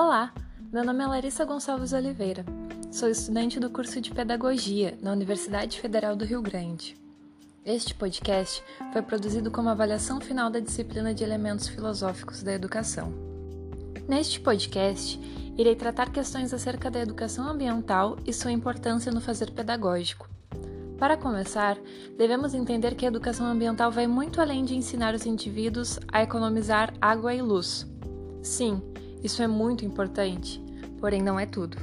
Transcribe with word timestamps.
Olá, 0.00 0.32
meu 0.72 0.84
nome 0.84 1.02
é 1.02 1.06
Larissa 1.08 1.44
Gonçalves 1.44 1.92
Oliveira. 1.92 2.44
Sou 2.88 3.08
estudante 3.08 3.58
do 3.58 3.68
curso 3.68 4.00
de 4.00 4.12
Pedagogia 4.12 4.96
na 5.02 5.10
Universidade 5.10 5.80
Federal 5.80 6.14
do 6.14 6.24
Rio 6.24 6.40
Grande. 6.40 6.96
Este 7.64 7.96
podcast 7.96 8.62
foi 8.92 9.02
produzido 9.02 9.50
como 9.50 9.68
avaliação 9.68 10.20
final 10.20 10.50
da 10.50 10.60
disciplina 10.60 11.12
de 11.12 11.24
Elementos 11.24 11.66
Filosóficos 11.66 12.44
da 12.44 12.52
Educação. 12.52 13.12
Neste 14.06 14.38
podcast, 14.38 15.18
irei 15.58 15.74
tratar 15.74 16.12
questões 16.12 16.54
acerca 16.54 16.88
da 16.88 17.00
educação 17.00 17.48
ambiental 17.48 18.16
e 18.24 18.32
sua 18.32 18.52
importância 18.52 19.10
no 19.10 19.20
fazer 19.20 19.50
pedagógico. 19.50 20.30
Para 20.96 21.16
começar, 21.16 21.76
devemos 22.16 22.54
entender 22.54 22.94
que 22.94 23.04
a 23.04 23.08
educação 23.08 23.46
ambiental 23.46 23.90
vai 23.90 24.06
muito 24.06 24.40
além 24.40 24.64
de 24.64 24.76
ensinar 24.76 25.12
os 25.12 25.26
indivíduos 25.26 25.98
a 26.06 26.22
economizar 26.22 26.94
água 27.00 27.34
e 27.34 27.42
luz. 27.42 27.84
Sim, 28.40 28.80
isso 29.22 29.42
é 29.42 29.46
muito 29.46 29.84
importante, 29.84 30.62
porém 31.00 31.22
não 31.22 31.38
é 31.38 31.46
tudo. 31.46 31.76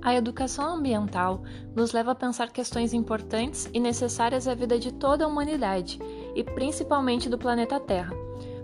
A 0.00 0.14
educação 0.14 0.76
ambiental 0.76 1.42
nos 1.74 1.92
leva 1.92 2.12
a 2.12 2.14
pensar 2.14 2.52
questões 2.52 2.94
importantes 2.94 3.68
e 3.74 3.80
necessárias 3.80 4.46
à 4.46 4.54
vida 4.54 4.78
de 4.78 4.92
toda 4.92 5.24
a 5.24 5.28
humanidade 5.28 5.98
e 6.34 6.44
principalmente 6.44 7.28
do 7.28 7.36
planeta 7.36 7.80
Terra, 7.80 8.14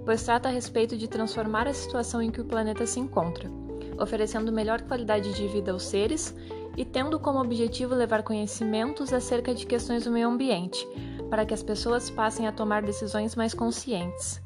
pois 0.05 0.23
trata 0.23 0.49
a 0.49 0.53
respeito 0.53 0.97
de 0.97 1.09
transformar 1.09 1.67
a 1.67 1.75
situação 1.75 2.23
em 2.23 2.31
que 2.31 2.41
o 2.41 2.45
planeta 2.45 2.87
se 2.87 3.01
encontra, 3.01 3.51
oferecendo 3.99 4.53
melhor 4.53 4.83
qualidade 4.83 5.35
de 5.35 5.49
vida 5.49 5.73
aos 5.73 5.83
seres 5.83 6.35
e 6.77 6.85
tendo 6.85 7.19
como 7.19 7.41
objetivo 7.41 7.95
levar 7.95 8.23
conhecimentos 8.23 9.13
acerca 9.13 9.53
de 9.53 9.67
questões 9.67 10.05
do 10.05 10.11
meio 10.11 10.29
ambiente, 10.29 10.87
para 11.29 11.45
que 11.45 11.55
as 11.55 11.63
pessoas 11.63 12.11
passem 12.11 12.47
a 12.47 12.53
tomar 12.53 12.83
decisões 12.83 13.35
mais 13.35 13.55
conscientes. 13.55 14.44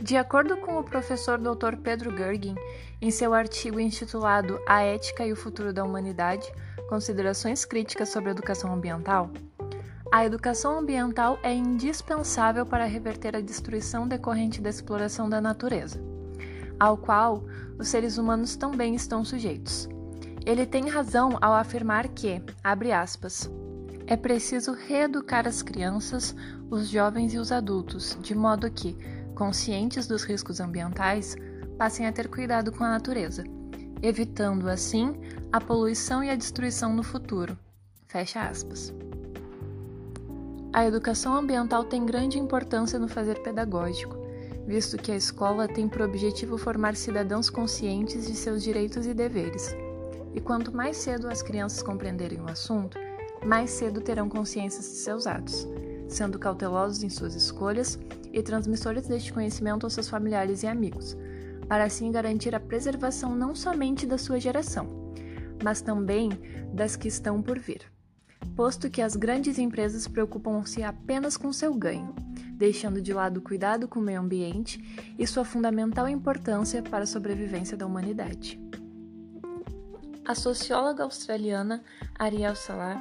De 0.00 0.16
acordo 0.16 0.56
com 0.58 0.78
o 0.78 0.84
professor 0.84 1.38
Dr. 1.38 1.76
Pedro 1.82 2.16
Gergen, 2.16 2.54
em 3.00 3.10
seu 3.10 3.34
artigo 3.34 3.80
intitulado 3.80 4.60
A 4.66 4.80
Ética 4.80 5.26
e 5.26 5.32
o 5.32 5.36
Futuro 5.36 5.72
da 5.72 5.84
Humanidade 5.84 6.50
Considerações 6.88 7.64
Críticas 7.64 8.08
sobre 8.08 8.28
a 8.28 8.32
Educação 8.32 8.72
Ambiental, 8.72 9.28
a 10.10 10.24
educação 10.24 10.78
ambiental 10.78 11.38
é 11.42 11.52
indispensável 11.52 12.64
para 12.64 12.86
reverter 12.86 13.36
a 13.36 13.42
destruição 13.42 14.08
decorrente 14.08 14.60
da 14.60 14.70
exploração 14.70 15.28
da 15.28 15.40
natureza, 15.40 16.00
ao 16.78 16.96
qual 16.96 17.44
os 17.78 17.88
seres 17.88 18.16
humanos 18.16 18.56
também 18.56 18.94
estão 18.94 19.24
sujeitos. 19.24 19.88
Ele 20.46 20.64
tem 20.64 20.88
razão 20.88 21.36
ao 21.42 21.52
afirmar 21.52 22.08
que, 22.08 22.40
abre 22.64 22.90
aspas, 22.90 23.50
é 24.06 24.16
preciso 24.16 24.72
reeducar 24.72 25.46
as 25.46 25.60
crianças, 25.60 26.34
os 26.70 26.88
jovens 26.88 27.34
e 27.34 27.38
os 27.38 27.52
adultos, 27.52 28.16
de 28.22 28.34
modo 28.34 28.70
que, 28.70 28.96
conscientes 29.38 30.08
dos 30.08 30.24
riscos 30.24 30.58
ambientais, 30.58 31.36
passem 31.78 32.08
a 32.08 32.12
ter 32.12 32.28
cuidado 32.28 32.72
com 32.72 32.82
a 32.82 32.90
natureza, 32.90 33.44
evitando 34.02 34.68
assim 34.68 35.14
a 35.52 35.60
poluição 35.60 36.24
e 36.24 36.28
a 36.28 36.34
destruição 36.34 36.92
no 36.92 37.04
futuro. 37.04 37.56
Fecha 38.08 38.42
aspas. 38.42 38.92
A 40.72 40.84
educação 40.84 41.36
ambiental 41.36 41.84
tem 41.84 42.04
grande 42.04 42.36
importância 42.36 42.98
no 42.98 43.06
fazer 43.06 43.40
pedagógico, 43.40 44.16
visto 44.66 44.96
que 44.96 45.12
a 45.12 45.16
escola 45.16 45.68
tem 45.68 45.88
por 45.88 46.02
objetivo 46.02 46.58
formar 46.58 46.96
cidadãos 46.96 47.48
conscientes 47.48 48.26
de 48.26 48.34
seus 48.34 48.60
direitos 48.60 49.06
e 49.06 49.14
deveres. 49.14 49.74
E 50.34 50.40
quanto 50.40 50.74
mais 50.74 50.96
cedo 50.96 51.28
as 51.28 51.42
crianças 51.42 51.80
compreenderem 51.80 52.40
o 52.40 52.50
assunto, 52.50 52.98
mais 53.46 53.70
cedo 53.70 54.00
terão 54.00 54.28
consciência 54.28 54.80
de 54.80 54.86
seus 54.86 55.28
atos, 55.28 55.66
sendo 56.08 56.40
cautelosos 56.40 57.04
em 57.04 57.08
suas 57.08 57.36
escolhas 57.36 57.98
e 58.38 58.42
transmissores 58.42 59.06
deste 59.06 59.32
conhecimento 59.32 59.84
aos 59.84 59.92
seus 59.92 60.08
familiares 60.08 60.62
e 60.62 60.66
amigos, 60.66 61.16
para 61.68 61.84
assim 61.84 62.10
garantir 62.10 62.54
a 62.54 62.60
preservação 62.60 63.34
não 63.34 63.54
somente 63.54 64.06
da 64.06 64.16
sua 64.16 64.40
geração, 64.40 65.12
mas 65.62 65.80
também 65.80 66.30
das 66.72 66.96
que 66.96 67.08
estão 67.08 67.42
por 67.42 67.58
vir. 67.58 67.82
Posto 68.54 68.88
que 68.88 69.02
as 69.02 69.14
grandes 69.14 69.58
empresas 69.58 70.08
preocupam-se 70.08 70.82
apenas 70.82 71.36
com 71.36 71.52
seu 71.52 71.74
ganho, 71.74 72.14
deixando 72.54 73.00
de 73.00 73.12
lado 73.12 73.38
o 73.38 73.42
cuidado 73.42 73.86
com 73.86 74.00
o 74.00 74.02
meio 74.02 74.20
ambiente 74.20 74.80
e 75.18 75.26
sua 75.26 75.44
fundamental 75.44 76.08
importância 76.08 76.82
para 76.82 77.04
a 77.04 77.06
sobrevivência 77.06 77.76
da 77.76 77.86
humanidade. 77.86 78.60
A 80.24 80.34
socióloga 80.34 81.04
australiana 81.04 81.82
Ariel 82.18 82.54
Salar 82.54 83.00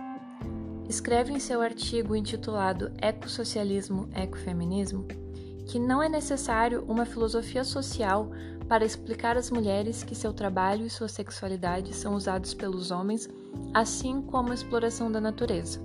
escreve 0.88 1.34
em 1.34 1.40
seu 1.40 1.61
artigo 1.61 2.16
intitulado 2.16 2.91
Ecossocialismo, 3.01 4.09
Ecofeminismo 4.16 5.26
que 5.67 5.79
não 5.79 6.01
é 6.01 6.07
necessário 6.07 6.83
uma 6.88 7.05
filosofia 7.05 7.63
social 7.63 8.31
para 8.67 8.85
explicar 8.85 9.38
às 9.38 9.50
mulheres 9.50 10.03
que 10.03 10.16
seu 10.16 10.33
trabalho 10.33 10.85
e 10.85 10.89
sua 10.89 11.07
sexualidade 11.07 11.94
são 11.94 12.16
usados 12.16 12.53
pelos 12.53 12.91
homens, 12.91 13.29
assim 13.73 14.22
como 14.22 14.51
a 14.51 14.55
exploração 14.55 15.11
da 15.11 15.22
natureza. 15.22 15.79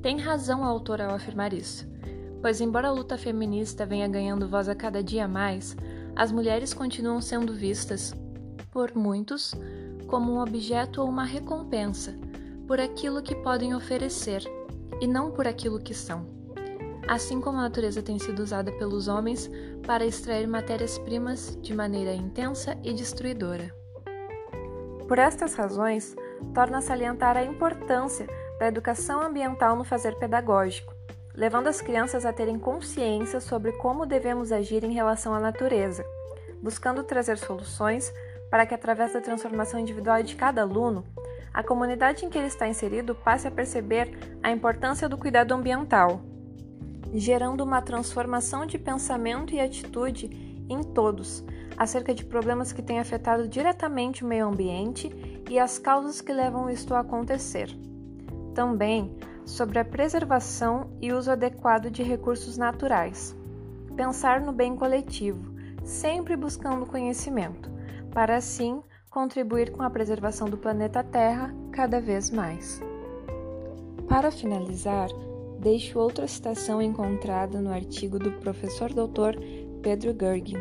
Tem 0.00 0.18
razão 0.18 0.64
a 0.64 0.68
autora 0.68 1.06
ao 1.06 1.14
afirmar 1.14 1.52
isso, 1.52 1.86
pois, 2.40 2.60
embora 2.60 2.88
a 2.88 2.92
luta 2.92 3.16
feminista 3.16 3.86
venha 3.86 4.08
ganhando 4.08 4.48
voz 4.48 4.68
a 4.68 4.74
cada 4.74 5.02
dia 5.02 5.26
mais, 5.26 5.76
as 6.14 6.30
mulheres 6.30 6.74
continuam 6.74 7.20
sendo 7.20 7.54
vistas, 7.54 8.14
por 8.70 8.94
muitos, 8.94 9.54
como 10.06 10.32
um 10.32 10.40
objeto 10.40 11.00
ou 11.00 11.08
uma 11.08 11.24
recompensa 11.24 12.14
por 12.66 12.80
aquilo 12.80 13.22
que 13.22 13.34
podem 13.34 13.74
oferecer 13.74 14.42
e 15.00 15.06
não 15.06 15.30
por 15.30 15.46
aquilo 15.46 15.80
que 15.80 15.94
são. 15.94 16.43
Assim 17.06 17.40
como 17.40 17.58
a 17.58 17.62
natureza 17.62 18.02
tem 18.02 18.18
sido 18.18 18.42
usada 18.42 18.72
pelos 18.72 19.08
homens 19.08 19.50
para 19.86 20.06
extrair 20.06 20.46
matérias-primas 20.48 21.58
de 21.60 21.74
maneira 21.74 22.14
intensa 22.14 22.78
e 22.82 22.94
destruidora. 22.94 23.74
Por 25.06 25.18
estas 25.18 25.54
razões, 25.54 26.16
torna 26.54 26.80
salientar 26.80 27.36
a 27.36 27.44
importância 27.44 28.26
da 28.58 28.66
educação 28.66 29.20
ambiental 29.20 29.76
no 29.76 29.84
fazer 29.84 30.16
pedagógico, 30.16 30.94
levando 31.34 31.66
as 31.66 31.82
crianças 31.82 32.24
a 32.24 32.32
terem 32.32 32.58
consciência 32.58 33.38
sobre 33.38 33.72
como 33.72 34.06
devemos 34.06 34.50
agir 34.50 34.82
em 34.82 34.94
relação 34.94 35.34
à 35.34 35.40
natureza, 35.40 36.04
buscando 36.62 37.02
trazer 37.04 37.36
soluções 37.36 38.14
para 38.50 38.64
que, 38.64 38.74
através 38.74 39.12
da 39.12 39.20
transformação 39.20 39.78
individual 39.78 40.22
de 40.22 40.36
cada 40.36 40.62
aluno, 40.62 41.04
a 41.52 41.62
comunidade 41.62 42.24
em 42.24 42.30
que 42.30 42.38
ele 42.38 42.46
está 42.46 42.66
inserido 42.66 43.14
passe 43.14 43.46
a 43.46 43.50
perceber 43.50 44.16
a 44.42 44.50
importância 44.50 45.08
do 45.08 45.18
cuidado 45.18 45.52
ambiental, 45.52 46.22
gerando 47.18 47.62
uma 47.62 47.80
transformação 47.80 48.66
de 48.66 48.78
pensamento 48.78 49.54
e 49.54 49.60
atitude 49.60 50.28
em 50.68 50.82
todos 50.82 51.44
acerca 51.76 52.14
de 52.14 52.24
problemas 52.24 52.72
que 52.72 52.82
têm 52.82 52.98
afetado 52.98 53.48
diretamente 53.48 54.24
o 54.24 54.26
meio 54.26 54.46
ambiente 54.46 55.10
e 55.48 55.58
as 55.58 55.78
causas 55.78 56.20
que 56.20 56.32
levam 56.32 56.70
isto 56.70 56.94
a 56.94 57.00
acontecer. 57.00 57.68
Também 58.54 59.14
sobre 59.44 59.78
a 59.78 59.84
preservação 59.84 60.90
e 61.00 61.12
uso 61.12 61.30
adequado 61.30 61.90
de 61.90 62.02
recursos 62.02 62.56
naturais. 62.56 63.36
Pensar 63.96 64.40
no 64.40 64.52
bem 64.52 64.74
coletivo, 64.76 65.54
sempre 65.84 66.36
buscando 66.36 66.86
conhecimento, 66.86 67.70
para 68.12 68.36
assim 68.36 68.82
contribuir 69.10 69.70
com 69.70 69.82
a 69.82 69.90
preservação 69.90 70.48
do 70.48 70.56
planeta 70.56 71.04
Terra 71.04 71.54
cada 71.70 72.00
vez 72.00 72.30
mais. 72.30 72.80
Para 74.08 74.30
finalizar, 74.30 75.08
deixo 75.64 75.98
outra 75.98 76.28
citação 76.28 76.82
encontrada 76.82 77.58
no 77.58 77.72
artigo 77.72 78.18
do 78.18 78.32
professor 78.32 78.92
Dr. 78.92 79.40
Pedro 79.80 80.14
Gergen, 80.14 80.58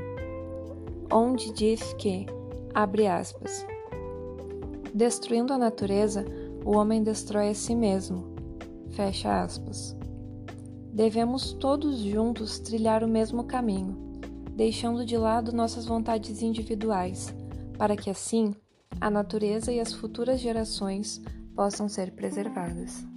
onde 1.12 1.52
diz 1.52 1.94
que, 1.96 2.25
abre 2.74 3.06
aspas, 3.06 3.68
destruindo 4.94 5.52
a 5.52 5.58
natureza, 5.58 6.24
o 6.63 6.78
homem 6.78 7.03
destrói 7.03 7.50
a 7.50 7.53
si 7.53 7.75
mesmo, 7.75 8.34
fecha 8.92 9.44
aspas. 9.44 9.94
Devemos 10.94 11.52
todos 11.52 12.00
juntos 12.00 12.60
trilhar 12.60 13.04
o 13.04 13.07
mesmo 13.07 13.44
caminho, 13.44 13.98
deixando 14.56 15.06
de 15.06 15.18
lado 15.18 15.51
nossas 15.51 15.86
vontades 15.86 16.42
individuais 16.42 17.36
para 17.78 17.98
que 17.98 18.10
assim 18.10 18.56
a 19.01 19.10
natureza 19.10 19.69
e 19.69 19.81
as 19.81 19.92
futuras 19.92 20.39
gerações 20.39 21.22
possam 21.54 21.89
ser 21.89 22.12
preservadas. 22.12 23.12